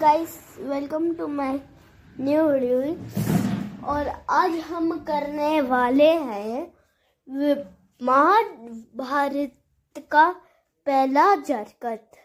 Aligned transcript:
Guys 0.00 0.32
welcome 0.60 1.04
to 1.16 1.26
my 1.26 1.52
new 2.20 2.42
video 2.44 2.78
और 3.88 4.08
आज 4.30 4.56
हम 4.62 4.90
करने 5.04 5.60
वाले 5.60 6.08
हैं 6.22 6.56
महाभारत 8.02 9.52
का 10.12 10.24
पहला 10.86 11.24
जरकत 11.36 12.18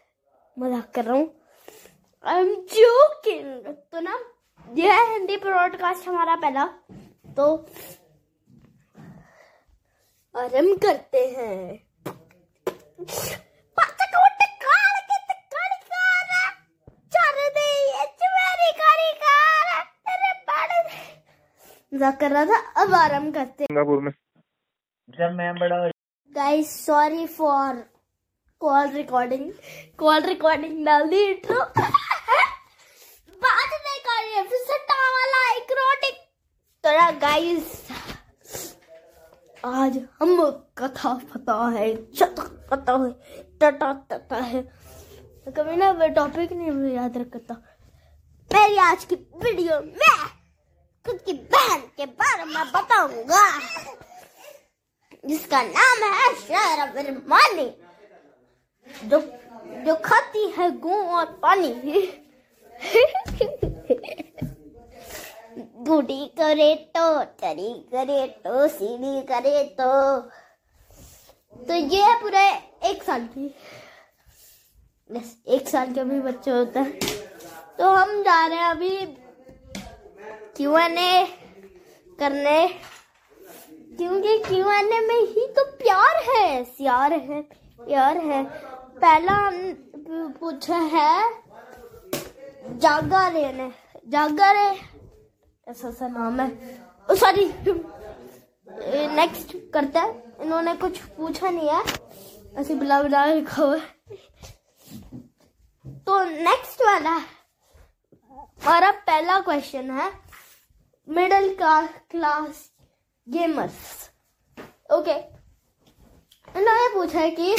मज़ाक 0.57 0.91
कर 0.95 1.05
रहा 1.05 1.15
हूँ। 1.15 1.29
आई 2.23 2.39
एम 2.39 2.53
जोकिंग 2.73 3.65
तो 3.65 3.99
ना, 3.99 4.19
यह 4.67 4.93
है 4.93 5.11
हिंदी 5.13 5.37
ब्रॉडकास्ट 5.37 6.07
हमारा 6.07 6.35
पहला। 6.35 6.65
तो 7.37 7.45
आरंभ 10.35 10.77
करते 10.83 11.25
हैं। 11.37 11.79
मज़ाक 22.01 22.19
कर 22.19 22.31
रहा 22.31 22.45
था 22.45 22.57
अब 22.81 22.93
आराम 22.95 23.29
करते 23.31 23.65
सिंगापुर 23.65 23.99
में। 24.01 24.11
जब 25.09 25.33
मैं 25.37 25.53
बड़ा 25.55 25.77
guys 26.33 26.69
sorry 26.85 27.25
for 27.27 27.83
call 28.61 28.87
recording 28.91 29.51
call 29.99 30.21
recording 30.23 30.85
डाल 30.85 31.07
दी 31.09 31.19
इंट्रो 31.25 31.59
बात 31.59 31.77
नहीं 33.75 33.99
कर 33.99 34.23
रही 34.23 34.33
है 34.35 34.43
फिर 34.47 34.63
से 34.63 34.77
वाला 34.89 35.43
एक 35.51 35.71
रोटी 35.81 36.11
तो 36.83 36.97
ना 36.97 37.09
गाइस 37.21 37.77
आज 39.63 40.01
हम 40.21 40.35
कथा 40.77 41.13
पता 41.33 41.61
है 41.77 41.95
चत 42.11 42.35
पता 42.71 42.93
है 42.97 43.11
टटा 43.61 43.93
तता 44.11 44.35
है। 44.43 44.61
तो 44.61 45.51
कभी 45.53 45.75
ना 45.75 45.93
मैं 45.93 46.13
टॉपिक 46.13 46.51
नहीं 46.53 46.93
याद 46.93 47.17
रखता। 47.17 47.61
मेरी 48.51 48.77
आज 48.89 49.05
की 49.05 49.15
वीडियो 49.43 49.81
में 49.81 50.40
खुद 51.05 51.19
की 51.25 51.33
बहन 51.33 51.79
के 51.97 52.05
बारे 52.05 52.45
में 52.45 52.71
बताऊँगा। 52.71 53.43
जिसका 55.25 55.61
नाम 55.63 56.03
है 56.13 56.33
शायरा 56.37 56.85
बिरमानी 56.93 57.69
जो 59.09 59.19
जो 59.85 59.95
खाती 60.05 60.45
है 60.57 60.69
गू 60.79 61.01
और 61.17 61.25
पानी। 61.43 61.71
गुडी 65.87 66.25
करे 66.39 66.73
तो 66.97 67.23
चरी 67.41 67.73
करे 67.93 68.25
तो 68.45 68.67
सीढ़ी 68.67 69.21
करे 69.27 69.63
तो। 69.79 69.89
तो 71.67 71.73
ये 71.73 72.01
है 72.03 72.19
पूरे 72.21 72.45
एक 72.89 73.03
साल 73.03 73.25
की। 73.27 73.47
बस 75.09 75.35
एक 75.47 75.67
साल 75.67 75.93
के 75.93 76.03
भी 76.03 76.19
बच्चे 76.21 76.51
होते 76.51 76.79
हैं। 76.79 76.99
तो 77.77 77.89
हम 77.89 78.21
जा 78.23 78.45
रहे 78.47 78.57
हैं 78.57 78.69
अभी 78.69 79.05
क्यू 80.61 80.75
एन 80.77 80.97
ए 80.97 81.25
करने, 82.19 82.67
क्योंकि 83.97 84.37
क्यू 84.39 84.71
एन 84.71 84.91
ए 84.93 84.99
में 85.07 85.21
ही 85.27 85.45
तो 85.53 85.63
प्यार 85.77 86.17
है 86.25 86.63
प्यार 86.65 87.13
है 87.13 87.41
प्यार 87.79 88.17
है। 88.17 88.43
पहला 88.97 89.37
पूछा 90.39 90.77
है 90.93 91.13
जागरे 92.77 93.51
ने 93.53 93.69
जागरे 94.07 94.69
ऐसा 95.67 95.91
सा 95.91 96.07
नाम 96.09 96.39
है। 96.41 96.49
सॉरी 97.15 97.45
नेक्स्ट 99.15 99.57
करता 99.73 100.01
है। 100.01 100.09
इन्होंने 100.41 100.75
कुछ 100.77 100.99
पूछा 101.17 101.49
नहीं 101.49 101.69
है, 101.69 101.83
ऐसे 102.57 102.75
बिला 102.75 103.01
बिला 103.03 103.25
लिखा 103.25 103.63
हुआ 103.63 103.77
तो 106.07 106.23
नेक्स्ट 106.23 106.81
वाला, 106.85 107.21
हमारा 108.61 108.91
पहला 109.07 109.39
क्वेश्चन 109.41 109.91
है 109.91 110.11
मिडिल 111.11 111.53
क्लास 111.59 112.69
गेमर्स 113.27 114.09
ओके 114.93 115.15
इन्होंने 116.59 116.87
पूछा 116.93 117.19
है 117.19 117.31
कि 117.31 117.55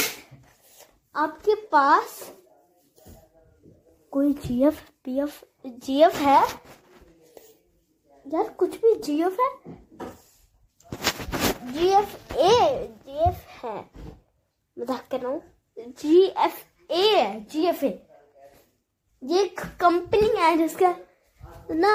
आपके 1.15 1.55
पास 1.71 2.19
कोई 4.13 4.33
जीएफ 4.45 4.81
पीएफ 5.05 5.43
जीएफ 5.65 6.15
है? 6.15 6.41
यार, 8.25 8.49
कुछ 8.49 8.75
भी 8.81 8.93
जीएफ 8.95 9.37
है? 9.39 9.49
जीएफ 11.73 12.31
ए 12.31 12.87
जीएफ 13.07 13.45
है। 13.63 13.77
मज़ाक 14.77 15.07
कर 15.11 15.19
रहा 15.19 15.31
हूँ। 15.31 15.41
जीएफ 15.77 16.63
ए 16.91 17.07
है 17.15 17.43
जीएफ 17.45 17.83
ए 17.83 17.97
ये 19.23 19.45
कंपनी 19.81 20.27
है 20.37 20.55
जिसका 20.57 20.95
ना 21.71 21.93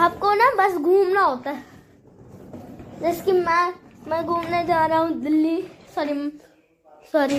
आपको 0.00 0.32
ना 0.34 0.44
बस 0.58 0.76
घूमना 0.76 1.22
होता 1.22 1.50
है। 1.50 1.64
जैसे 3.00 3.24
कि 3.24 3.32
मैं 3.32 3.72
मैं 4.08 4.24
घूमने 4.26 4.62
जा 4.64 4.84
रहा 4.86 4.98
हूँ 4.98 5.10
दिल्ली। 5.22 5.56
सॉरी 5.94 6.14
सॉरी 7.12 7.38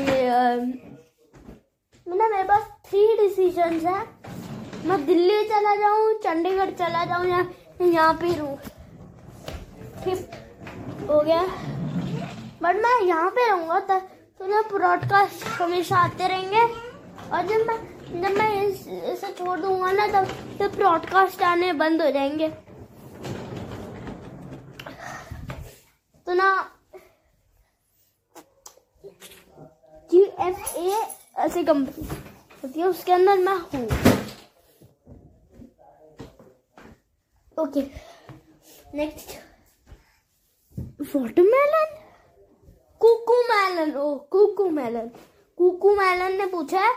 ना 2.07 2.27
मेरे 2.27 2.43
पास 2.43 2.67
थ्री 2.85 3.05
डिसीज़न 3.17 3.79
है। 3.87 3.99
मैं 4.85 5.05
दिल्ली 5.05 5.43
चला 5.49 5.75
जाऊँ 5.75 6.13
चंडीगढ़ 6.23 6.71
चला 6.79 7.03
जाऊँ 7.05 7.25
या 7.27 7.45
यहाँ 7.81 8.13
पे 8.21 8.33
रहूँ। 8.35 8.57
ठीक 10.03 10.19
हो 11.09 11.19
गया। 11.21 11.41
बट 12.61 12.75
मैं 12.83 12.99
यहाँ 13.01 13.29
पे 13.29 13.49
रहूँगा 13.49 13.79
तो, 13.79 13.99
तो 13.99 14.47
ना 14.47 14.61
ब्रॉडकास्ट 14.71 15.45
हमेशा 15.61 15.97
आते 15.97 16.27
रहेंगे। 16.27 16.90
और 17.33 17.45
जब 17.47 17.65
मैं 17.67 18.21
जब 18.21 18.37
मैं 18.37 18.65
इस, 18.65 18.87
इसे 18.87 19.31
छोड़ 19.33 19.59
दूँगा 19.59 19.91
ना 19.91 20.07
तब 20.07 20.31
तो 20.59 20.67
ब्रॉडकास्ट 20.69 21.41
आने 21.43 21.71
बंद 21.73 22.01
हो 22.01 22.09
जाएँगे। 22.11 22.47
तो 26.27 26.33
ना 26.33 26.49
जी 30.11 30.21
एफ़ 30.21 30.77
ए 30.77 31.05
ऐसी 31.39 31.63
कंपनी 31.63 32.07
होती 32.63 32.79
है 32.79 32.87
उसके 32.87 33.11
अंदर 33.11 33.37
मैं 33.37 33.57
हूँ। 33.73 33.87
Okay 37.57 37.81
next 38.97 39.39
watermelon 41.15 41.95
cucamelon 43.43 43.95
oh 43.97 44.13
cucamelon 44.69 45.07
cucamelon 45.95 46.37
ने 46.37 46.45
पूछा 46.47 46.79
है 46.79 46.93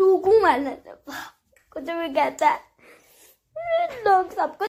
टूकू 0.00 0.32
मेलन 0.40 0.76
कुछ 1.72 1.82
भी 1.82 2.08
कहता 2.14 2.48
है। 2.48 2.58
लोग 4.04 4.30
सबको 4.30 4.58